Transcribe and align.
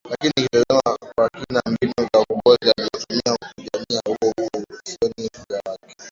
Lakini 0.09 0.33
nikitazama 0.37 0.97
kwa 1.15 1.29
kina 1.29 1.61
mbinu 1.65 1.93
za 2.13 2.19
ukombozi 2.21 2.71
alizotumia 2.77 3.37
kupigania 3.37 4.01
huo 4.05 4.17
uhuru 4.37 4.65
sioni 4.83 5.29
ushujaa 5.33 5.61
wake 5.69 5.95